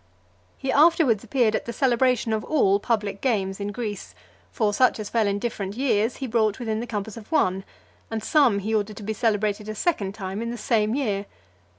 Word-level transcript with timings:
XXIII. 0.01 0.57
He 0.57 0.71
afterwards 0.71 1.23
appeared 1.23 1.55
at 1.55 1.65
the 1.65 1.71
celebration 1.73 2.33
of 2.33 2.43
all 2.43 2.79
public 2.79 3.21
games 3.21 3.59
in 3.59 3.71
Greece: 3.71 4.15
for 4.51 4.73
such 4.73 4.99
as 4.99 5.11
fell 5.11 5.27
in 5.27 5.37
different 5.37 5.75
years, 5.75 6.15
he 6.15 6.25
brought 6.25 6.57
within 6.57 6.79
the 6.79 6.87
compass 6.87 7.17
of 7.17 7.31
one, 7.31 7.63
and 8.09 8.23
some 8.23 8.57
he 8.57 8.73
ordered 8.73 8.97
to 8.97 9.03
be 9.03 9.13
celebrated 9.13 9.69
a 9.69 9.75
second 9.75 10.15
time 10.15 10.41
in 10.41 10.49
the 10.49 10.57
same 10.57 10.95
year. 10.95 11.27